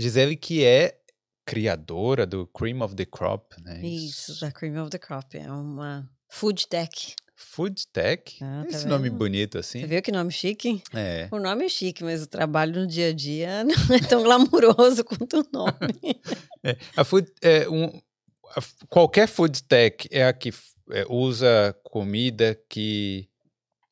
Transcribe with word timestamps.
Gisele 0.00 0.36
que 0.36 0.64
é 0.64 0.98
criadora 1.44 2.26
do 2.26 2.46
Cream 2.46 2.82
of 2.82 2.94
the 2.94 3.04
Crop, 3.04 3.54
né? 3.62 3.80
Isso, 3.84 4.38
da 4.40 4.52
Cream 4.52 4.80
of 4.82 4.90
the 4.90 4.98
Crop. 4.98 5.36
É 5.36 5.50
uma 5.50 6.08
food 6.28 6.68
tech. 6.68 7.16
Food 7.40 7.86
Tech? 7.92 8.36
Ah, 8.42 8.64
tá 8.68 8.76
Esse 8.76 8.86
nome 8.88 9.08
bonito 9.08 9.58
assim? 9.58 9.80
Você 9.80 9.86
viu 9.86 10.02
que 10.02 10.10
nome 10.10 10.32
chique? 10.32 10.82
É. 10.92 11.28
O 11.30 11.38
nome 11.38 11.66
é 11.66 11.68
chique, 11.68 12.02
mas 12.02 12.20
o 12.20 12.26
trabalho 12.26 12.80
no 12.80 12.86
dia 12.86 13.10
a 13.10 13.12
dia 13.12 13.62
não 13.62 13.94
é 13.94 14.00
tão 14.00 14.24
glamuroso 14.24 15.04
quanto 15.04 15.40
o 15.40 15.46
nome. 15.52 15.72
É, 16.64 16.76
a 16.96 17.04
food, 17.04 17.32
é, 17.40 17.68
um, 17.68 17.86
a 18.56 18.60
qualquer 18.88 19.28
food 19.28 19.62
tech 19.62 20.08
é 20.10 20.26
a 20.26 20.32
que 20.32 20.52
é, 20.90 21.06
usa 21.08 21.72
comida 21.84 22.60
que 22.68 23.28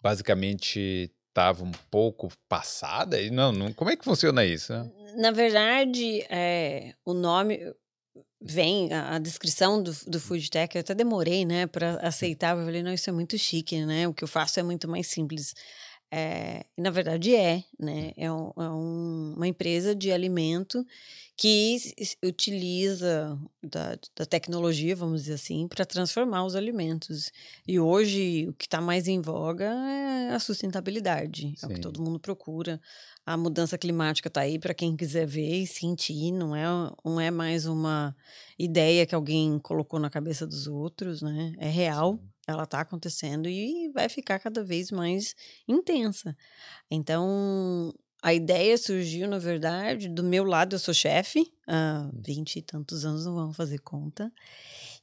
basicamente 0.02 1.08
estava 1.36 1.62
um 1.62 1.72
pouco 1.90 2.28
passada? 2.48 3.20
Não, 3.30 3.52
não, 3.52 3.70
como 3.74 3.90
é 3.90 3.96
que 3.96 4.04
funciona 4.04 4.42
isso? 4.42 4.72
Na 5.16 5.30
verdade, 5.30 6.22
é, 6.30 6.94
o 7.04 7.12
nome 7.12 7.60
vem, 8.40 8.90
a, 8.92 9.16
a 9.16 9.18
descrição 9.18 9.82
do, 9.82 9.94
do 10.06 10.18
food 10.18 10.50
tech, 10.50 10.74
eu 10.74 10.80
até 10.80 10.94
demorei, 10.94 11.44
né, 11.44 11.66
para 11.66 11.96
aceitar. 11.96 12.56
Eu 12.56 12.64
falei, 12.64 12.82
não, 12.82 12.92
isso 12.92 13.10
é 13.10 13.12
muito 13.12 13.36
chique, 13.36 13.84
né? 13.84 14.08
O 14.08 14.14
que 14.14 14.24
eu 14.24 14.28
faço 14.28 14.58
é 14.58 14.62
muito 14.62 14.88
mais 14.88 15.08
simples. 15.08 15.54
É, 16.10 16.64
na 16.78 16.90
verdade 16.90 17.34
é, 17.34 17.64
né? 17.78 18.12
É, 18.16 18.30
um- 18.30 18.52
é 18.56 18.70
um- 18.70 19.34
uma 19.36 19.48
empresa 19.48 19.94
de 19.94 20.12
alimento 20.12 20.86
que 21.36 21.76
utiliza 22.24 23.38
da, 23.62 23.98
da 24.16 24.24
tecnologia, 24.24 24.94
vamos 24.96 25.22
dizer 25.22 25.34
assim, 25.34 25.66
para 25.68 25.84
transformar 25.84 26.44
os 26.44 26.54
alimentos. 26.54 27.30
E 27.66 27.78
hoje 27.80 28.48
o 28.48 28.54
que 28.54 28.66
está 28.66 28.80
mais 28.80 29.08
em 29.08 29.20
voga 29.20 29.64
é 29.66 30.30
a 30.34 30.38
sustentabilidade, 30.38 31.54
é 31.62 31.66
o 31.66 31.68
que 31.70 31.74
Sim. 31.76 31.80
todo 31.82 32.00
mundo 32.02 32.20
procura. 32.20 32.80
A 33.24 33.36
mudança 33.36 33.76
climática 33.76 34.28
está 34.28 34.42
aí 34.42 34.58
para 34.58 34.72
quem 34.72 34.96
quiser 34.96 35.26
ver 35.26 35.62
e 35.62 35.66
sentir, 35.66 36.30
não 36.30 36.54
é, 36.54 36.64
não 37.04 37.20
é 37.20 37.30
mais 37.30 37.66
uma 37.66 38.16
ideia 38.58 39.04
que 39.04 39.14
alguém 39.14 39.58
colocou 39.58 39.98
na 39.98 40.08
cabeça 40.08 40.46
dos 40.46 40.68
outros, 40.68 41.20
né? 41.20 41.52
É 41.58 41.68
real, 41.68 42.20
ela 42.46 42.62
está 42.64 42.80
acontecendo 42.80 43.48
e 43.48 43.88
vai 43.92 44.08
ficar 44.08 44.38
cada 44.38 44.62
vez 44.64 44.90
mais 44.90 45.34
intensa. 45.66 46.36
Então, 46.90 47.92
a 48.22 48.32
ideia 48.32 48.76
surgiu, 48.78 49.28
na 49.28 49.38
verdade, 49.38 50.08
do 50.08 50.22
meu 50.22 50.44
lado, 50.44 50.74
eu 50.76 50.78
sou 50.78 50.94
chefe, 50.94 51.52
há 51.66 52.08
20 52.14 52.56
e 52.56 52.62
tantos 52.62 53.04
anos, 53.04 53.26
não 53.26 53.34
vamos 53.34 53.56
fazer 53.56 53.78
conta. 53.80 54.32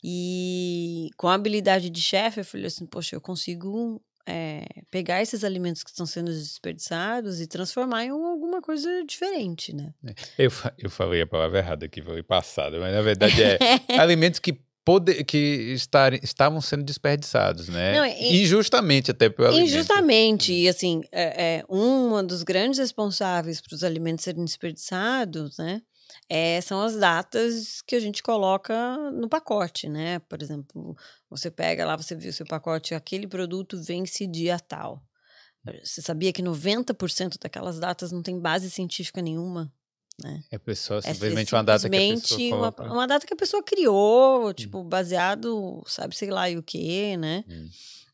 E 0.04 1.10
com 1.18 1.28
a 1.28 1.34
habilidade 1.36 1.90
de 1.90 2.02
chefe, 2.02 2.42
eu 2.42 2.46
falei 2.46 2.68
assim: 2.68 2.86
poxa, 2.86 3.16
eu 3.16 3.22
consigo 3.22 4.02
é, 4.26 4.66
pegar 4.92 5.22
esses 5.22 5.44
alimentos 5.44 5.84
que 5.84 5.90
estão 5.90 6.06
sendo 6.06 6.32
desperdiçados 6.32 7.40
e 7.42 7.48
transformar 7.48 8.06
em 8.06 8.10
alguma 8.10 8.62
coisa 8.62 9.04
diferente, 9.06 9.74
né? 9.74 9.94
Eu, 10.38 10.52
fa- 10.52 10.74
eu 10.78 10.90
falei 10.90 11.22
a 11.22 11.28
palavra 11.28 11.60
errada 11.60 11.86
aqui, 11.86 12.02
falei 12.02 12.24
passada, 12.24 12.80
mas 12.80 12.94
na 12.94 13.02
verdade 13.02 13.42
é 13.44 13.58
alimentos 14.00 14.40
que, 14.40 14.60
pode, 14.86 15.23
que 15.23 15.38
estar, 15.73 16.14
estavam 16.23 16.59
sendo 16.62 16.84
desperdiçados, 16.84 17.67
né? 17.70 17.94
Não, 17.98 18.06
e- 18.06 18.42
Injustamente 18.42 19.12
até 19.12 19.30
pelo 19.30 19.48
alimento. 19.50 19.70
Injustamente, 19.70 20.53
e 20.53 20.67
assim, 20.67 21.02
é, 21.12 21.58
é, 21.58 21.66
um 21.70 22.25
dos 22.25 22.44
grandes 22.44 22.80
responsáveis 22.80 23.62
para 23.62 23.75
os 23.75 23.84
alimentos 23.84 24.23
serem 24.23 24.44
desperdiçados, 24.44 25.58
né, 25.58 25.81
é, 26.30 26.62
são 26.62 26.81
as 26.81 26.95
datas 26.95 27.81
que 27.81 27.95
a 27.95 28.00
gente 28.00 28.22
coloca 28.22 28.98
no 29.12 29.28
pacote, 29.28 29.90
né? 29.90 30.20
Por 30.20 30.42
exemplo, 30.42 30.95
você 31.30 31.50
pega 31.50 31.86
lá, 31.86 31.95
você 31.95 32.16
viu 32.16 32.31
seu 32.31 32.45
pacote, 32.45 32.94
aquele 32.94 33.28
produto 33.28 33.81
vence 33.81 34.28
dia 34.28 34.59
tal. 34.59 35.02
Você 35.84 36.02
sabia 36.02 36.34
que 36.34 36.44
90% 36.44 37.38
daquelas 37.42 37.80
datas 37.80 38.12
não 38.12 38.22
tem 38.22 38.38
base 38.40 38.70
científica 38.70 39.22
nenhuma? 39.22 39.72
É 40.52 40.58
pessoa, 40.59 41.00
É 41.03 41.14
simplesmente 41.14 41.53
uma 41.53 41.64
data 41.64 41.89
que 41.89 41.95
a 41.95 42.00
pessoa 42.00 42.39
uma, 42.39 42.72
coloca. 42.72 42.94
uma 42.94 43.08
data 43.08 43.25
que 43.25 43.33
a 43.33 43.38
pessoa 43.38 43.64
criou, 43.64 44.53
tipo, 44.53 44.83
baseado, 44.83 45.83
sabe, 45.88 46.16
sei 46.16 46.30
lá, 46.30 46.50
e 46.50 46.58
o 46.58 46.64
quê, 46.64 47.17
né? 47.17 47.44
Hum. 47.50 47.69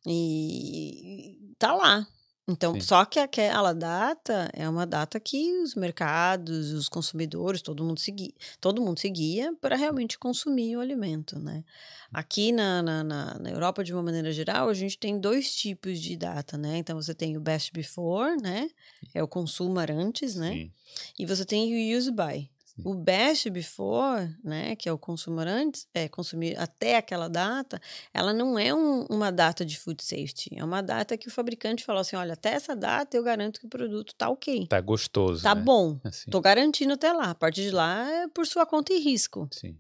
E 0.08 1.38
tá 1.58 1.74
lá. 1.74 2.08
Então, 2.50 2.74
Sim. 2.74 2.82
só 2.82 3.06
que 3.06 3.20
aquela 3.20 3.74
data 3.74 4.50
é 4.54 4.68
uma 4.68 4.86
data 4.86 5.20
que 5.20 5.60
os 5.62 5.76
mercados, 5.76 6.72
os 6.72 6.90
consumidores, 6.90 7.62
todo 7.62 7.84
mundo 7.84 8.00
seguia, 8.00 8.34
todo 8.60 8.82
mundo 8.82 9.00
seguia 9.00 9.54
para 9.62 9.76
realmente 9.76 10.18
consumir 10.18 10.76
o 10.76 10.80
alimento, 10.80 11.38
né? 11.38 11.64
Aqui 12.12 12.52
na, 12.52 12.82
na, 12.82 13.04
na, 13.04 13.50
Europa, 13.52 13.84
de 13.84 13.94
uma 13.94 14.02
maneira 14.02 14.32
geral, 14.32 14.68
a 14.68 14.74
gente 14.74 14.98
tem 14.98 15.20
dois 15.20 15.54
tipos 15.54 16.00
de 16.00 16.18
data, 16.18 16.58
né? 16.58 16.78
Então, 16.78 17.00
você 17.00 17.14
tem 17.14 17.38
o 17.38 17.40
best 17.40 17.72
before, 17.72 18.36
né? 18.42 18.68
É 19.14 19.22
o 19.22 19.28
consumar 19.28 19.92
antes, 19.92 20.34
né? 20.34 20.54
Sim. 20.54 20.72
E 21.20 21.26
você 21.28 21.46
tem 21.46 21.94
o 21.94 21.98
use 21.98 22.12
by. 22.12 22.50
Sim. 22.80 22.90
O 22.90 22.96
best 22.96 23.50
before, 23.50 24.36
né, 24.44 24.76
que 24.76 24.88
é 24.88 24.92
o 24.94 24.98
consumir 24.98 25.48
antes, 25.48 25.88
é 25.94 26.08
consumir 26.08 26.58
até 26.58 26.96
aquela 26.98 27.28
data, 27.28 27.80
ela 28.14 28.32
não 28.34 28.58
é 28.58 28.74
um- 28.74 29.06
uma 29.10 29.32
data 29.32 29.66
de 29.66 29.78
food 29.78 30.04
safety, 30.04 30.50
é 30.56 30.64
uma 30.64 30.82
data 30.82 31.18
que 31.18 31.28
o 31.28 31.32
fabricante 31.32 31.84
falou 31.84 32.02
assim, 32.02 32.16
olha, 32.16 32.34
até 32.34 32.50
essa 32.54 32.76
data 32.76 33.16
eu 33.18 33.24
garanto 33.24 33.60
que 33.60 33.66
o 33.66 33.70
produto 33.70 34.14
tá 34.16 34.30
ok, 34.30 34.68
Tá 34.68 34.80
gostoso. 34.80 35.44
tá 35.44 35.54
né? 35.56 35.62
bom, 35.62 36.00
Assim, 36.04 36.30
tô 36.32 36.40
garantindo 36.42 36.94
até 36.94 37.12
lá. 37.12 37.32
A 37.32 37.36
partir 37.36 37.64
de 37.64 37.72
lá 37.72 38.10
é 38.10 38.28
por 38.28 38.46
sua 38.48 38.66
conta 38.66 38.94
e 38.94 39.00
risco, 39.00 39.48
sim. 39.52 39.78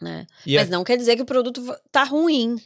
Né? 0.00 0.26
Mas 0.46 0.68
a- 0.68 0.70
não 0.70 0.84
quer 0.84 0.96
dizer 0.96 1.16
que 1.16 1.22
o 1.22 1.26
produto 1.26 1.62
tá 1.90 2.04
ruim. 2.04 2.56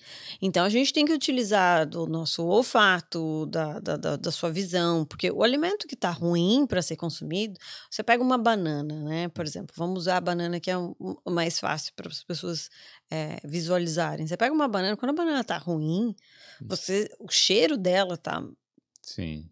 Então 0.40 0.64
a 0.64 0.68
gente 0.68 0.92
tem 0.92 1.04
que 1.04 1.12
utilizar 1.12 1.86
do 1.86 2.06
nosso 2.06 2.44
olfato, 2.44 3.46
da, 3.46 3.78
da, 3.78 3.96
da, 3.96 4.16
da 4.16 4.30
sua 4.30 4.50
visão, 4.50 5.04
porque 5.04 5.30
o 5.30 5.42
alimento 5.42 5.86
que 5.86 5.96
tá 5.96 6.10
ruim 6.10 6.66
para 6.66 6.82
ser 6.82 6.96
consumido, 6.96 7.58
você 7.90 8.02
pega 8.02 8.22
uma 8.22 8.38
banana, 8.38 8.94
né? 9.02 9.28
Por 9.28 9.44
exemplo, 9.44 9.74
vamos 9.76 10.00
usar 10.00 10.16
a 10.16 10.20
banana 10.20 10.60
que 10.60 10.70
é 10.70 10.76
o 10.78 10.96
mais 11.28 11.58
fácil 11.58 11.92
para 11.94 12.08
as 12.08 12.22
pessoas 12.24 12.70
é, 13.10 13.38
visualizarem. 13.44 14.26
Você 14.26 14.36
pega 14.36 14.54
uma 14.54 14.68
banana, 14.68 14.96
quando 14.96 15.10
a 15.10 15.14
banana 15.14 15.42
tá 15.44 15.58
ruim, 15.58 16.14
você, 16.60 17.10
o 17.18 17.28
cheiro 17.30 17.76
dela 17.76 18.16
tá, 18.16 18.42
Sim. 19.02 19.48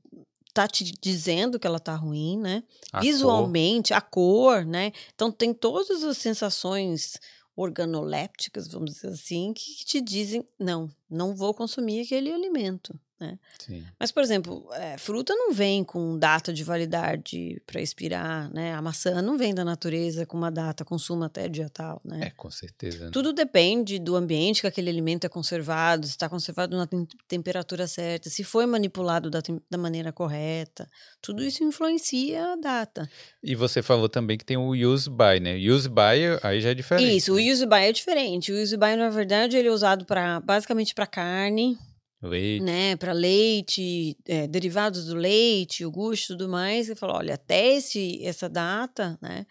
tá 0.54 0.66
te 0.68 0.84
dizendo 1.00 1.58
que 1.58 1.66
ela 1.66 1.80
tá 1.80 1.94
ruim, 1.94 2.38
né? 2.38 2.62
A 2.92 3.00
visualmente, 3.00 3.92
a 3.94 4.00
cor, 4.00 4.64
né? 4.64 4.92
Então 5.14 5.30
tem 5.30 5.52
todas 5.54 6.02
as 6.02 6.18
sensações 6.18 7.18
organolépticas, 7.58 8.68
vamos 8.68 8.94
dizer 8.94 9.08
assim, 9.08 9.52
que 9.52 9.84
te 9.84 10.00
dizem, 10.00 10.46
não, 10.58 10.88
não 11.10 11.34
vou 11.34 11.52
consumir 11.52 12.02
aquele 12.02 12.32
alimento, 12.32 12.98
né? 13.20 13.38
Sim. 13.58 13.84
Mas, 13.98 14.10
por 14.12 14.22
exemplo, 14.22 14.66
é, 14.72 14.96
fruta 14.98 15.34
não 15.34 15.52
vem 15.52 15.82
com 15.84 16.18
data 16.18 16.52
de 16.52 16.62
validade 16.64 17.60
para 17.66 17.80
expirar, 17.80 18.52
né? 18.52 18.74
A 18.74 18.82
maçã 18.82 19.20
não 19.20 19.36
vem 19.36 19.54
da 19.54 19.64
natureza 19.64 20.24
com 20.24 20.36
uma 20.36 20.50
data, 20.50 20.84
consuma 20.84 21.26
até 21.26 21.48
dia 21.48 21.68
tal, 21.68 22.00
né? 22.04 22.26
É, 22.26 22.30
com 22.30 22.50
certeza. 22.50 23.06
né? 23.06 23.10
Tudo 23.12 23.32
depende 23.32 23.98
do 23.98 24.14
ambiente 24.16 24.60
que 24.60 24.66
aquele 24.66 24.88
alimento 24.90 25.24
é 25.24 25.28
conservado, 25.28 26.06
se 26.06 26.12
está 26.12 26.28
conservado 26.28 26.76
na 26.76 26.86
tem- 26.86 27.06
temperatura 27.26 27.86
certa, 27.86 28.30
se 28.30 28.44
foi 28.44 28.66
manipulado 28.66 29.30
da, 29.30 29.40
da 29.70 29.78
maneira 29.78 30.12
correta. 30.12 30.88
Tudo 31.20 31.42
isso 31.42 31.64
influencia 31.64 32.52
a 32.52 32.56
data. 32.56 33.08
E 33.42 33.54
você 33.54 33.82
falou 33.82 34.08
também 34.08 34.38
que 34.38 34.44
tem 34.44 34.56
o 34.56 34.70
use 34.70 35.08
by, 35.10 35.40
né? 35.40 35.56
Use 35.56 35.88
by 35.88 36.38
aí 36.42 36.60
já 36.60 36.70
é 36.70 36.74
diferente. 36.74 37.16
Isso, 37.16 37.32
o 37.32 37.36
né? 37.36 37.50
use 37.50 37.66
by 37.66 37.76
é 37.76 37.92
diferente. 37.92 38.52
O 38.52 38.62
use 38.62 38.76
by, 38.76 38.96
na 38.96 39.10
verdade, 39.10 39.56
ele 39.56 39.68
é 39.68 39.72
usado 39.72 40.04
para 40.04 40.40
basicamente 40.40 40.94
para 40.94 41.06
carne, 41.06 41.78
Leite. 42.22 42.64
né, 42.64 42.96
para 42.96 43.12
leite, 43.12 44.16
é, 44.26 44.46
derivados 44.46 45.06
do 45.06 45.14
leite, 45.14 45.82
iogurte, 45.82 46.24
e 46.24 46.26
tudo 46.28 46.48
mais. 46.48 46.86
Você 46.86 46.94
fala, 46.94 47.14
olha, 47.14 47.34
até 47.34 47.74
esse, 47.76 48.24
essa 48.24 48.48
data, 48.48 49.18
né, 49.22 49.46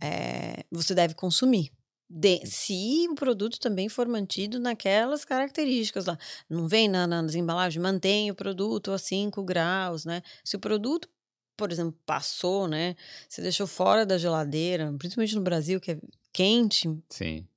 é, 0.00 0.64
você 0.70 0.94
deve 0.94 1.14
consumir. 1.14 1.72
De- 2.08 2.46
se 2.46 3.06
o 3.10 3.14
produto 3.14 3.58
também 3.58 3.88
for 3.88 4.06
mantido 4.06 4.60
naquelas 4.60 5.24
características 5.24 6.04
lá. 6.06 6.18
Não 6.48 6.68
vem 6.68 6.86
na- 6.88 7.06
na- 7.06 7.22
nas 7.22 7.34
embalagens, 7.34 7.82
mantém 7.82 8.30
o 8.30 8.34
produto 8.34 8.92
a 8.92 8.98
5 8.98 9.42
graus, 9.42 10.04
né? 10.04 10.22
Se 10.44 10.54
o 10.54 10.60
produto, 10.60 11.08
por 11.56 11.72
exemplo, 11.72 11.98
passou, 12.04 12.68
né? 12.68 12.94
Você 13.28 13.40
deixou 13.42 13.66
fora 13.66 14.04
da 14.06 14.18
geladeira, 14.18 14.94
principalmente 14.98 15.34
no 15.34 15.40
Brasil, 15.40 15.80
que 15.80 15.92
é 15.92 15.98
quente, 16.32 16.88
Sim. 17.08 17.48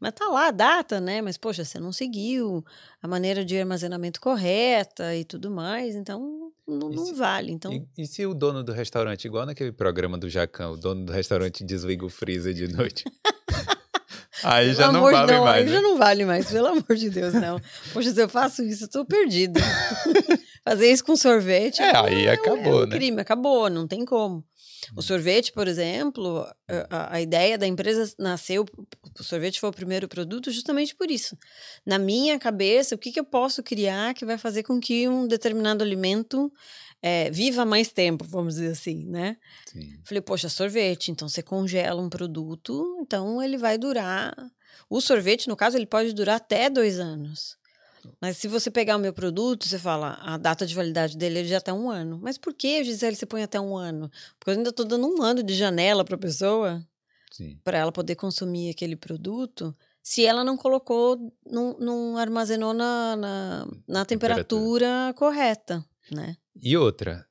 Mas 0.00 0.12
tá 0.12 0.26
lá 0.28 0.48
a 0.48 0.50
data, 0.50 1.00
né? 1.00 1.20
Mas, 1.22 1.36
poxa, 1.36 1.64
você 1.64 1.78
não 1.78 1.92
seguiu 1.92 2.64
a 3.02 3.06
maneira 3.08 3.44
de 3.44 3.58
armazenamento 3.58 4.20
correta 4.20 5.14
e 5.14 5.24
tudo 5.24 5.50
mais, 5.50 5.94
então 5.94 6.50
não, 6.66 6.90
não 6.90 7.06
se- 7.06 7.14
vale. 7.14 7.52
Então, 7.52 7.72
E, 7.72 8.02
e 8.02 8.06
se 8.06 8.26
o 8.26 8.34
dono 8.34 8.62
do 8.64 8.72
restaurante, 8.72 9.24
igual 9.26 9.46
naquele 9.46 9.72
programa 9.72 10.18
do 10.18 10.28
Jacão, 10.28 10.72
o 10.72 10.76
dono 10.76 11.04
do 11.04 11.12
restaurante 11.12 11.62
desliga 11.64 12.04
o 12.04 12.08
freezer 12.08 12.52
de 12.52 12.68
noite? 12.68 13.04
aí 14.42 14.72
já 14.74 14.90
não 14.92 15.02
vale 15.02 15.26
Deus, 15.26 15.44
mais. 15.44 15.56
aí 15.58 15.64
né? 15.66 15.72
já 15.72 15.80
não 15.82 15.96
vale 15.98 16.24
mais, 16.24 16.50
pelo 16.50 16.66
amor 16.68 16.94
de 16.96 17.10
Deus, 17.10 17.34
não. 17.34 17.60
Poxa, 17.92 18.12
se 18.12 18.22
eu 18.22 18.28
faço 18.28 18.62
isso, 18.62 18.84
eu 18.84 18.88
tô 18.90 19.04
perdido. 19.04 19.58
Fazer 20.64 20.90
isso 20.92 21.04
com 21.04 21.16
sorvete 21.16 21.80
É, 21.80 21.96
aí 21.96 22.28
um- 22.28 22.32
acabou, 22.32 22.80
é 22.82 22.84
um 22.84 22.86
né? 22.86 22.96
crime, 22.96 23.20
acabou, 23.20 23.70
não 23.70 23.86
tem 23.88 24.04
como. 24.04 24.44
O 24.96 25.02
sorvete, 25.02 25.52
por 25.52 25.68
exemplo, 25.68 26.46
a, 26.90 27.16
a, 27.16 27.20
ideia 27.20 27.58
da 27.58 27.66
empresa 27.66 28.12
nasceu, 28.18 28.64
o 29.18 29.22
sorvete 29.22 29.60
foi 29.60 29.68
o 29.70 29.72
primeiro 29.72 30.08
produto 30.08 30.50
justamente 30.50 30.94
por 30.94 31.10
isso. 31.10 31.36
Na 31.84 31.98
minha 31.98 32.38
cabeça, 32.38 32.94
o 32.94 32.98
que, 32.98 33.12
que 33.12 33.20
eu 33.20 33.24
posso 33.24 33.62
criar 33.62 34.14
que 34.14 34.24
vai 34.24 34.38
fazer 34.38 34.62
com 34.62 34.80
que 34.80 35.08
um 35.08 35.26
determinado 35.26 35.82
alimento 35.82 36.52
é, 37.02 37.30
viva 37.30 37.64
mais 37.64 37.92
tempo, 37.92 38.24
vamos 38.24 38.54
dizer 38.54 38.72
assim, 38.72 39.04
né? 39.06 39.36
Sim. 39.66 40.00
Falei, 40.04 40.20
poxa, 40.20 40.48
sorvete, 40.48 41.10
então 41.10 41.28
você 41.28 41.42
congela 41.42 42.00
um 42.00 42.08
produto, 42.08 42.98
então 43.00 43.42
ele 43.42 43.56
vai 43.56 43.78
durar. 43.78 44.34
O 44.90 45.00
sorvete, 45.00 45.48
no 45.48 45.56
caso, 45.56 45.76
ele 45.76 45.86
pode 45.86 46.12
durar 46.12 46.36
até 46.36 46.68
dois 46.68 46.98
anos. 46.98 47.56
Mas 48.20 48.36
se 48.36 48.48
você 48.48 48.70
pegar 48.70 48.96
o 48.96 49.00
meu 49.00 49.12
produto, 49.12 49.66
você 49.66 49.78
fala, 49.78 50.18
a 50.22 50.36
data 50.36 50.66
de 50.66 50.74
validade 50.74 51.16
dele 51.16 51.40
é 51.40 51.42
de 51.42 51.54
até 51.54 51.72
um 51.72 51.90
ano. 51.90 52.18
Mas 52.22 52.38
por 52.38 52.54
que, 52.54 52.84
Gisele, 52.84 53.16
você 53.16 53.26
põe 53.26 53.42
até 53.42 53.60
um 53.60 53.76
ano? 53.76 54.10
Porque 54.38 54.50
eu 54.50 54.54
ainda 54.56 54.70
estou 54.70 54.84
dando 54.84 55.06
um 55.06 55.22
ano 55.22 55.42
de 55.42 55.54
janela 55.54 56.04
para 56.04 56.14
a 56.14 56.18
pessoa, 56.18 56.86
para 57.62 57.78
ela 57.78 57.92
poder 57.92 58.16
consumir 58.16 58.70
aquele 58.70 58.96
produto, 58.96 59.74
se 60.02 60.24
ela 60.24 60.42
não 60.42 60.56
colocou, 60.56 61.18
não, 61.44 61.76
não 61.78 62.16
armazenou 62.16 62.72
na, 62.72 63.14
na, 63.14 63.66
na 63.86 64.04
temperatura, 64.04 64.44
temperatura 64.44 65.14
correta, 65.14 65.84
né? 66.10 66.36
E 66.56 66.76
outra, 66.78 67.26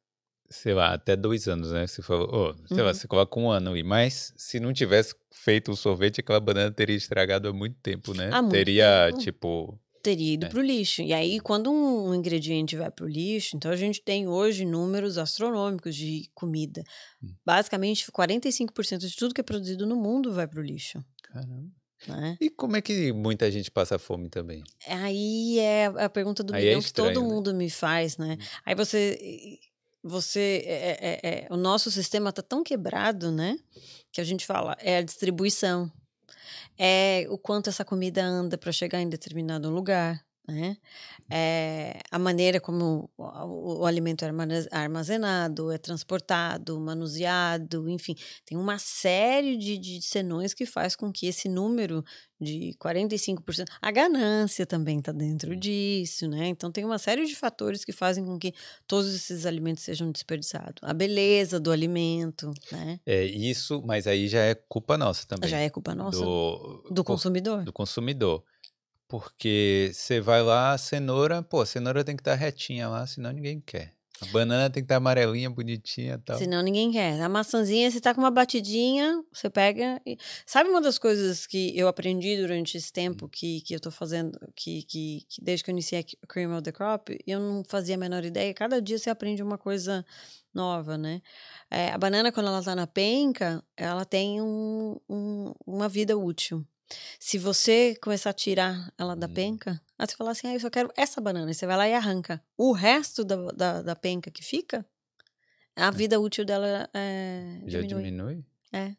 sei 0.48 0.76
lá, 0.76 0.94
até 0.94 1.16
dois 1.16 1.48
anos, 1.48 1.72
né? 1.72 1.88
Você 1.88 2.02
falou, 2.04 2.30
oh, 2.32 2.68
sei 2.68 2.78
uhum. 2.78 2.86
lá, 2.86 2.94
você 2.94 3.08
coloca 3.08 3.40
um 3.40 3.50
ano 3.50 3.74
aí. 3.74 3.82
Mas 3.82 4.32
se 4.38 4.60
não 4.60 4.72
tivesse 4.74 5.16
feito 5.32 5.72
o 5.72 5.76
sorvete, 5.76 6.22
aquela 6.22 6.40
banana 6.40 6.72
teria 6.72 6.96
estragado 6.96 7.48
há 7.48 7.54
muito 7.54 7.78
tempo, 7.82 8.14
né? 8.14 8.30
Há 8.32 8.42
muito 8.42 8.54
teria, 8.54 9.08
tempo. 9.08 9.24
tipo. 9.24 9.80
Teria 10.08 10.36
ido 10.36 10.46
é. 10.46 10.50
para 10.50 10.60
o 10.60 10.62
lixo. 10.62 11.02
E 11.02 11.14
aí, 11.14 11.38
quando 11.38 11.70
um 11.70 12.16
ingrediente 12.16 12.78
vai 12.78 12.90
para 12.90 13.04
o 13.04 13.10
lixo, 13.10 13.58
então 13.58 13.70
a 13.70 13.76
gente 13.76 14.02
tem 14.02 14.26
hoje 14.26 14.64
números 14.64 15.18
astronômicos 15.18 15.94
de 15.94 16.32
comida. 16.34 16.82
Hum. 17.22 17.34
Basicamente, 17.46 18.10
45% 18.10 19.00
de 19.00 19.16
tudo 19.18 19.34
que 19.34 19.42
é 19.42 19.44
produzido 19.44 19.86
no 19.86 19.98
mundo 19.98 20.32
vai 20.32 20.48
para 20.48 20.62
o 20.62 20.64
lixo. 20.64 21.04
Caramba. 21.22 21.70
Né? 22.08 22.38
E 22.40 22.50
como 22.50 22.78
é 22.78 22.82
que 22.82 23.12
muita 23.12 23.52
gente 23.52 23.70
passa 23.70 24.00
fome 24.00 24.30
também? 24.30 24.64
Aí 24.88 25.60
é 25.60 25.88
a 25.88 26.08
pergunta 26.08 26.42
do 26.42 26.56
Aí 26.56 26.62
é 26.62 26.66
milhão 26.68 26.78
é 26.78 26.80
estranho, 26.80 27.10
que 27.10 27.14
todo 27.14 27.28
né? 27.28 27.34
mundo 27.34 27.54
me 27.54 27.70
faz, 27.70 28.18
né? 28.18 28.38
Hum. 28.40 28.46
Aí 28.66 28.76
você, 28.76 29.60
você, 30.02 30.64
é, 30.66 30.98
é, 31.02 31.20
é, 31.22 31.48
o 31.50 31.58
nosso 31.58 31.92
sistema 31.92 32.30
está 32.30 32.42
tão 32.42 32.64
quebrado, 32.64 33.30
né? 33.30 33.60
Que 34.10 34.22
a 34.22 34.24
gente 34.24 34.46
fala 34.46 34.78
é 34.80 35.00
a 35.00 35.02
distribuição, 35.02 35.92
é 36.78 37.26
o 37.30 37.38
quanto 37.38 37.70
essa 37.70 37.86
comida 37.86 38.24
anda 38.24 38.58
para 38.58 38.72
chegar 38.72 39.02
em 39.02 39.10
determinado 39.10 39.70
lugar, 39.70 40.24
né? 40.48 40.78
É, 41.30 42.00
a 42.10 42.18
maneira 42.18 42.60
como 42.60 43.10
o, 43.18 43.82
o, 43.82 43.86
alimento 43.86 44.24
é 44.24 44.32
armazenado, 44.72 45.72
é 45.72 45.78
transportado, 45.78 46.80
manuseado, 46.80 47.90
enfim, 47.90 48.16
tem 48.46 48.58
uma 48.58 48.80
série 48.80 49.58
de, 49.58 49.78
de 49.78 50.02
senões 50.02 50.54
que 50.54 50.66
faz 50.66 50.96
com 50.96 51.12
que 51.12 51.28
esse 51.28 51.50
número 51.50 52.04
de 52.40 52.76
45%, 52.80 53.66
a 53.82 53.92
ganância 53.92 54.66
também 54.66 55.00
está 55.00 55.12
dentro 55.12 55.56
disso, 55.56 56.28
né? 56.28 56.48
Então 56.48 56.72
tem 56.72 56.86
uma 56.86 57.00
série 57.00 57.26
de 57.26 57.36
fatores 57.36 57.84
que 57.84 57.92
fazem 57.92 58.24
com 58.24 58.38
que 58.38 58.54
todos 58.86 59.14
esses 59.14 59.46
alimentos 59.46 59.84
sejam 59.84 60.12
desperdiçados. 60.12 60.76
A 60.84 60.94
beleza 60.94 61.60
do 61.60 61.72
alimento, 61.72 62.54
né? 62.72 63.00
É 63.06 63.26
isso, 63.26 63.82
mas 63.84 64.06
aí 64.06 64.28
já 64.28 64.42
é 64.42 64.54
culpa 64.54 64.98
nossa 64.98 65.26
também. 65.28 65.50
Já 65.50 65.58
é 65.58 65.70
culpa 65.70 65.96
nossa 65.96 66.20
do, 66.20 66.88
do 66.92 67.04
consumidor. 67.04 67.64
Do 67.64 67.74
consumidor. 67.74 68.44
Porque 69.08 69.92
você 69.94 70.20
vai 70.20 70.42
lá, 70.42 70.78
cenoura, 70.78 71.42
pô, 71.42 71.62
a 71.62 71.66
cenoura 71.66 72.04
tem 72.04 72.16
que 72.16 72.22
estar 72.22 72.32
tá 72.32 72.38
retinha 72.38 72.90
lá, 72.90 73.08
senão 73.08 73.32
ninguém 73.32 73.62
quer. 73.62 73.98
A 74.20 74.26
banana 74.32 74.70
tem 74.70 74.82
que 74.82 74.86
estar 74.86 74.96
tá 74.96 74.98
amarelinha, 74.98 75.50
bonitinha 75.50 76.16
e 76.16 76.18
tal. 76.18 76.38
Senão 76.40 76.64
ninguém 76.64 76.92
quer. 76.92 77.22
A 77.22 77.30
maçãzinha, 77.30 77.90
você 77.90 78.02
tá 78.02 78.16
com 78.16 78.22
uma 78.22 78.32
batidinha, 78.32 79.24
você 79.32 79.48
pega. 79.50 80.02
E... 80.06 80.18
Sabe 80.46 80.70
uma 80.70 80.82
das 80.82 80.98
coisas 80.98 81.46
que 81.46 81.78
eu 81.78 81.88
aprendi 81.88 82.36
durante 82.36 82.78
esse 82.78 82.92
tempo 82.92 83.26
hum. 83.26 83.30
que, 83.30 83.62
que 83.62 83.76
eu 83.76 83.80
tô 83.80 83.92
fazendo, 83.92 84.38
que, 84.56 84.82
que, 84.84 85.24
que 85.30 85.44
desde 85.44 85.64
que 85.64 85.70
eu 85.70 85.74
iniciei 85.74 86.02
a 86.02 86.28
Cream 86.28 86.52
of 86.54 86.64
the 86.64 86.72
Crop, 86.72 87.16
eu 87.28 87.40
não 87.40 87.64
fazia 87.64 87.94
a 87.94 87.98
menor 87.98 88.26
ideia. 88.26 88.52
Cada 88.56 88.82
dia 88.82 88.98
você 88.98 89.10
aprende 89.10 89.44
uma 89.44 89.58
coisa 89.58 90.04
nova, 90.52 90.98
né? 90.98 91.22
É, 91.70 91.92
a 91.92 91.98
banana, 91.98 92.32
quando 92.32 92.48
ela 92.48 92.64
tá 92.64 92.76
na 92.76 92.88
penca, 92.88 93.64
ela 93.76 94.04
tem 94.04 94.42
um, 94.42 95.00
um, 95.08 95.54
uma 95.66 95.88
vida 95.88 96.18
útil. 96.18 96.66
Se 97.20 97.38
você 97.38 97.96
começar 98.02 98.30
a 98.30 98.34
tirar 98.34 98.94
ela 98.98 99.16
da 99.16 99.28
hum. 99.28 99.34
penca, 99.34 99.82
aí 99.98 100.08
você 100.08 100.16
fala 100.16 100.32
assim, 100.32 100.48
ah, 100.48 100.54
eu 100.54 100.60
só 100.60 100.70
quero 100.70 100.92
essa 100.96 101.20
banana, 101.20 101.52
e 101.52 101.54
você 101.54 101.66
vai 101.66 101.78
lá 101.78 101.88
e 101.88 101.94
arranca. 101.94 102.42
O 102.58 102.72
resto 102.72 103.24
da, 103.24 103.36
da, 103.52 103.82
da 103.82 103.96
penca 103.96 104.32
que 104.32 104.44
fica, 104.44 104.86
a 105.76 105.88
é. 105.88 105.92
vida 105.92 106.20
útil 106.20 106.44
dela 106.44 106.90
é, 106.94 107.62
Já 107.68 107.82
diminui. 107.82 108.04
diminui? 108.04 108.46
É. 108.74 108.96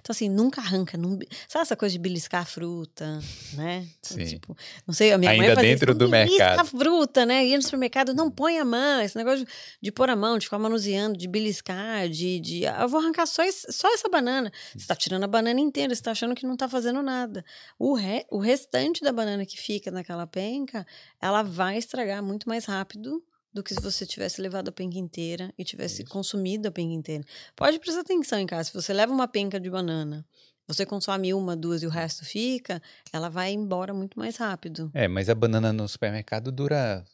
Então, 0.00 0.12
assim, 0.12 0.28
nunca 0.28 0.60
arranca. 0.60 0.96
Não... 0.96 1.18
Sabe 1.48 1.62
essa 1.62 1.76
coisa 1.76 1.92
de 1.92 1.98
beliscar 1.98 2.42
a 2.42 2.44
fruta, 2.44 3.20
né? 3.54 3.86
Então, 3.98 4.16
Sim. 4.16 4.24
Tipo, 4.24 4.56
não 4.86 4.94
sei, 4.94 5.12
a 5.12 5.18
minha 5.18 5.30
Ainda 5.30 5.46
mãe 5.46 5.54
fazia 5.54 5.70
dentro 5.70 5.94
do 5.94 6.08
mercado. 6.08 6.60
a 6.60 6.64
fruta, 6.64 7.26
né? 7.26 7.44
Ir 7.46 7.56
no 7.56 7.62
supermercado, 7.62 8.14
não 8.14 8.30
põe 8.30 8.58
a 8.58 8.64
mão. 8.64 9.00
Esse 9.00 9.16
negócio 9.16 9.44
de, 9.44 9.52
de 9.80 9.92
pôr 9.92 10.10
a 10.10 10.16
mão, 10.16 10.38
de 10.38 10.46
ficar 10.46 10.58
manuseando, 10.58 11.16
de 11.16 11.28
beliscar, 11.28 12.08
de... 12.08 12.40
de 12.40 12.66
ah, 12.66 12.82
eu 12.82 12.88
vou 12.88 13.00
arrancar 13.00 13.26
só, 13.26 13.42
esse, 13.42 13.70
só 13.72 13.92
essa 13.92 14.08
banana. 14.08 14.52
Você 14.76 14.86
tá 14.86 14.94
tirando 14.94 15.24
a 15.24 15.28
banana 15.28 15.60
inteira, 15.60 15.94
você 15.94 16.02
tá 16.02 16.12
achando 16.12 16.34
que 16.34 16.46
não 16.46 16.56
tá 16.56 16.68
fazendo 16.68 17.02
nada. 17.02 17.44
O, 17.78 17.94
re... 17.94 18.24
o 18.30 18.38
restante 18.38 19.02
da 19.02 19.12
banana 19.12 19.44
que 19.44 19.58
fica 19.58 19.90
naquela 19.90 20.26
penca, 20.26 20.86
ela 21.20 21.42
vai 21.42 21.78
estragar 21.78 22.22
muito 22.22 22.48
mais 22.48 22.64
rápido 22.64 23.22
do 23.52 23.62
que 23.62 23.74
se 23.74 23.80
você 23.80 24.06
tivesse 24.06 24.40
levado 24.40 24.68
a 24.68 24.72
penca 24.72 24.98
inteira 24.98 25.52
e 25.58 25.64
tivesse 25.64 26.02
Isso. 26.02 26.10
consumido 26.10 26.68
a 26.68 26.70
penca 26.70 26.94
inteira. 26.94 27.24
Pode 27.54 27.78
prestar 27.78 28.00
atenção 28.00 28.38
em 28.38 28.46
casa. 28.46 28.70
Se 28.70 28.74
você 28.74 28.92
leva 28.92 29.12
uma 29.12 29.28
penca 29.28 29.60
de 29.60 29.68
banana, 29.68 30.24
você 30.66 30.86
consome 30.86 31.34
uma, 31.34 31.54
duas 31.56 31.82
e 31.82 31.86
o 31.86 31.90
resto 31.90 32.24
fica, 32.24 32.80
ela 33.12 33.28
vai 33.28 33.52
embora 33.52 33.92
muito 33.92 34.18
mais 34.18 34.36
rápido. 34.36 34.90
É, 34.94 35.06
mas 35.06 35.28
a 35.28 35.34
banana 35.34 35.72
no 35.72 35.86
supermercado 35.86 36.50
dura 36.50 37.04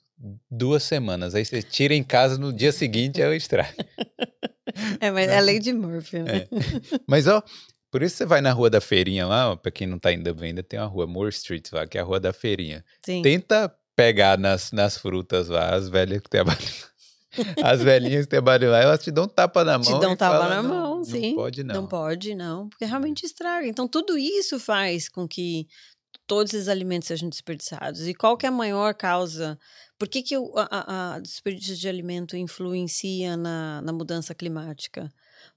duas 0.50 0.82
semanas. 0.82 1.34
Aí 1.34 1.44
você 1.44 1.62
tira 1.62 1.94
em 1.94 2.02
casa 2.02 2.38
no 2.38 2.52
dia 2.52 2.72
seguinte 2.72 3.20
ela 3.20 3.36
estraga. 3.36 3.74
é, 5.00 5.10
mas 5.10 5.28
é 5.28 5.38
a 5.38 5.40
lei 5.40 5.58
de 5.58 5.72
Murphy, 5.72 6.20
né? 6.20 6.36
É. 6.38 6.48
Mas, 7.06 7.26
ó, 7.26 7.42
por 7.90 8.02
isso 8.02 8.16
você 8.16 8.26
vai 8.26 8.40
na 8.40 8.52
rua 8.52 8.68
da 8.68 8.80
feirinha 8.80 9.26
lá, 9.26 9.56
para 9.56 9.70
quem 9.70 9.86
não 9.86 9.98
tá 9.98 10.10
ainda 10.10 10.32
vendo, 10.32 10.62
tem 10.62 10.78
uma 10.78 10.86
rua 10.86 11.06
Moore 11.06 11.30
Street 11.30 11.68
lá, 11.72 11.86
que 11.86 11.96
é 11.96 12.00
a 12.00 12.04
rua 12.04 12.20
da 12.20 12.32
feirinha. 12.32 12.84
Sim. 13.04 13.22
Tenta 13.22 13.74
pegar 13.98 14.38
nas, 14.38 14.70
nas 14.70 14.96
frutas 14.96 15.48
lá, 15.48 15.74
as 15.74 15.88
velhas 15.88 16.22
que 16.22 16.30
trabalham. 16.30 16.60
As 17.62 17.82
velhinhas 17.82 18.24
que 18.24 18.30
trabalham 18.30 18.70
lá, 18.70 18.80
elas 18.80 19.04
te 19.04 19.12
dão 19.12 19.28
tapa 19.28 19.62
na 19.62 19.78
mão. 19.78 19.82
Te 19.82 20.00
dão 20.00 20.16
tapa 20.16 20.38
fala, 20.38 20.54
na 20.56 20.62
mão, 20.62 21.04
sim. 21.04 21.28
Não 21.28 21.36
pode, 21.36 21.62
não. 21.62 21.74
Não 21.74 21.86
pode, 21.86 22.34
não. 22.34 22.68
Porque 22.68 22.84
realmente 22.84 23.26
estraga. 23.26 23.66
Então, 23.66 23.86
tudo 23.86 24.16
isso 24.18 24.58
faz 24.58 25.08
com 25.08 25.28
que 25.28 25.68
todos 26.26 26.54
esses 26.54 26.68
alimentos 26.68 27.06
sejam 27.06 27.28
desperdiçados. 27.28 28.08
E 28.08 28.14
qual 28.14 28.36
que 28.36 28.46
é 28.46 28.48
a 28.48 28.52
maior 28.52 28.94
causa? 28.94 29.58
Por 29.98 30.08
que, 30.08 30.22
que 30.22 30.36
o 30.36 30.52
a, 30.56 31.14
a 31.14 31.18
desperdício 31.20 31.76
de 31.76 31.88
alimento 31.88 32.36
influencia 32.36 33.36
na, 33.36 33.82
na 33.82 33.92
mudança 33.92 34.34
climática? 34.34 35.12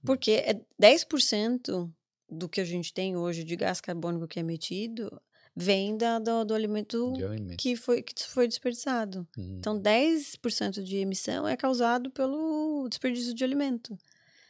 Porque 0.06 0.32
é 0.32 0.62
10% 0.80 1.90
do 2.30 2.50
que 2.50 2.62
a 2.62 2.66
gente 2.66 2.94
tem 2.94 3.16
hoje 3.16 3.44
de 3.44 3.56
gás 3.56 3.80
carbônico 3.80 4.28
que 4.28 4.40
é 4.40 4.42
emitido 4.42 5.10
vem 5.56 5.98
da, 5.98 6.20
do, 6.20 6.46
do 6.46 6.54
alimento, 6.54 7.14
que 7.58 7.76
foi, 7.76 8.02
que 8.02 8.14
foi 8.28 8.48
desperdiçado. 8.48 9.28
Uhum. 9.38 9.58
Então, 9.60 9.80
10% 9.80 10.82
de 10.82 10.98
emissão 10.98 11.48
é 11.48 11.58
causado 11.58 12.10
pelo 12.10 12.88
desperdício 12.90 13.34
de 13.34 13.44
alimento. 13.44 13.98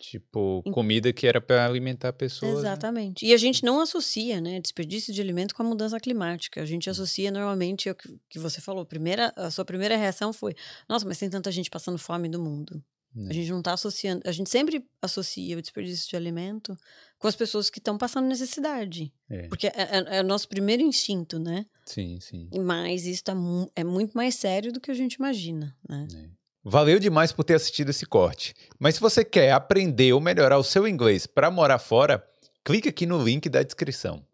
Tipo, 0.01 0.63
comida 0.73 1.13
que 1.13 1.27
era 1.27 1.39
para 1.39 1.63
alimentar 1.63 2.11
pessoas. 2.13 2.53
Né? 2.53 2.59
Exatamente. 2.59 3.23
Né? 3.23 3.31
E 3.31 3.33
a 3.35 3.37
gente 3.37 3.63
não 3.63 3.79
associa, 3.79 4.41
né, 4.41 4.59
desperdício 4.59 5.13
de 5.13 5.21
alimento 5.21 5.53
com 5.53 5.61
a 5.61 5.65
mudança 5.65 5.99
climática. 5.99 6.59
A 6.59 6.65
gente 6.65 6.89
associa 6.89 7.29
normalmente 7.29 7.87
o 7.87 7.95
que 8.27 8.39
você 8.39 8.59
falou. 8.59 8.83
Primeira, 8.83 9.31
a 9.35 9.51
sua 9.51 9.63
primeira 9.63 9.95
reação 9.95 10.33
foi: 10.33 10.55
nossa, 10.89 11.05
mas 11.05 11.19
tem 11.19 11.29
tanta 11.29 11.51
gente 11.51 11.69
passando 11.69 11.99
fome 11.99 12.27
no 12.27 12.39
mundo. 12.39 12.83
A 13.15 13.19
né. 13.19 13.33
gente 13.33 13.51
não 13.51 13.59
está 13.59 13.73
associando. 13.73 14.23
A 14.25 14.31
gente 14.31 14.49
sempre 14.49 14.83
associa 15.01 15.57
o 15.57 15.61
desperdício 15.61 16.09
de 16.09 16.15
alimento 16.15 16.75
com 17.21 17.27
as 17.27 17.35
pessoas 17.35 17.69
que 17.69 17.77
estão 17.77 17.99
passando 17.99 18.27
necessidade. 18.27 19.13
É. 19.29 19.43
Porque 19.47 19.67
é, 19.67 19.73
é, 19.75 20.17
é, 20.17 20.21
o 20.21 20.23
nosso 20.23 20.49
primeiro 20.49 20.81
instinto, 20.81 21.37
né? 21.37 21.67
Sim, 21.85 22.19
sim. 22.19 22.49
Mas 22.59 23.05
isso 23.05 23.23
tá 23.23 23.35
mu 23.35 23.71
é 23.75 23.83
muito 23.83 24.13
mais 24.13 24.35
sério 24.35 24.73
do 24.73 24.81
que 24.81 24.89
a 24.89 24.93
gente 24.95 25.13
imagina, 25.13 25.73
né? 25.87 26.07
É. 26.15 26.29
Valeu 26.63 26.99
demais 26.99 27.31
por 27.31 27.43
ter 27.43 27.53
assistido 27.53 27.89
esse 27.89 28.07
corte. 28.07 28.55
Mas 28.79 28.95
se 28.95 29.01
você 29.01 29.23
quer 29.23 29.51
aprender 29.51 30.13
ou 30.13 30.19
melhorar 30.19 30.57
o 30.57 30.63
seu 30.63 30.87
inglês 30.87 31.27
para 31.27 31.51
morar 31.51 31.77
fora, 31.77 32.23
clique 32.65 32.89
aqui 32.89 33.05
no 33.05 33.23
link 33.23 33.47
da 33.49 33.61
descrição. 33.61 34.25